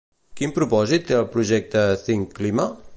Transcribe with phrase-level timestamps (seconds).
[0.39, 2.71] Quin propòsit té el projecte THINKClima?